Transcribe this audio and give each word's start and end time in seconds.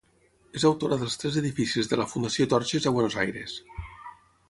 És 0.59 0.63
autora 0.69 0.97
dels 1.01 1.17
tres 1.25 1.37
edificis 1.43 1.91
de 1.91 2.01
la 2.01 2.07
Fundació 2.15 2.51
Torxes 2.55 2.89
a 2.89 2.95
Buenos 2.97 3.19
Aires. 3.27 3.59